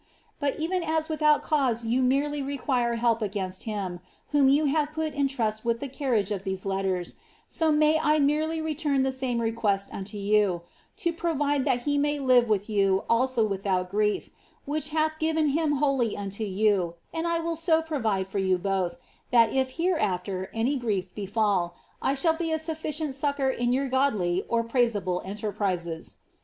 [0.39, 3.99] But even as witlh out cause you merely require help against him
[4.31, 8.17] whom you have put in trust vifh the carriage of these Icners, so may I
[8.17, 10.61] merely return the same request unto yo8|
[10.97, 14.31] to provide that he may live with you also without grief,
[14.65, 18.57] which hath given him wholly unto ytni: and I mi II so provide for you
[18.57, 18.95] l>otli,
[19.29, 21.75] that if hereafter any grief befall.
[22.01, 26.17] I shall be a ^ifficient succour in your godly or praiseable enterprises.